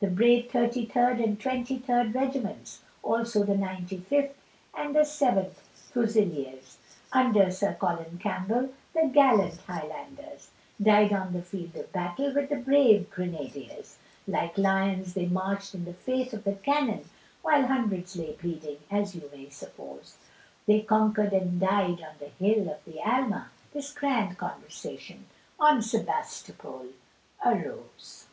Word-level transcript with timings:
The 0.00 0.06
brave 0.06 0.52
thirty 0.52 0.86
third 0.86 1.18
and 1.18 1.40
twenty 1.40 1.76
third 1.76 2.14
regiments, 2.14 2.82
Also 3.02 3.42
the 3.42 3.54
ninty 3.56 3.96
fifth 4.04 4.36
and 4.72 4.94
the 4.94 5.02
seventh 5.04 5.58
fusiliers, 5.92 6.78
Under 7.12 7.50
Sir 7.50 7.74
Colin 7.74 8.16
Campbell 8.18 8.72
the 8.94 9.08
gallant 9.12 9.56
highlanders, 9.62 10.50
Died 10.80 11.12
on 11.12 11.32
the 11.32 11.42
field 11.42 11.74
of 11.74 11.92
battle 11.92 12.32
with 12.32 12.48
the 12.48 12.58
brave 12.58 13.10
grenadiers, 13.10 13.98
Like 14.28 14.56
lions 14.56 15.14
they 15.14 15.26
marched 15.26 15.74
in 15.74 15.84
the 15.84 15.94
face 15.94 16.32
of 16.32 16.44
the 16.44 16.52
cannon, 16.54 17.08
While 17.42 17.66
hundreds 17.66 18.14
lay 18.14 18.34
bleeding 18.40 18.78
as 18.92 19.16
you 19.16 19.28
may 19.34 19.48
suppose, 19.48 20.16
They 20.66 20.82
conquered 20.82 21.32
and 21.32 21.58
died 21.58 22.00
on 22.08 22.14
the 22.20 22.28
hill 22.38 22.70
of 22.70 22.84
the 22.84 23.00
Alma, 23.00 23.50
This 23.72 23.92
grand 23.92 24.38
conversation 24.38 25.26
on 25.58 25.82
Sebastopol 25.82 26.86
arose. 27.44 28.26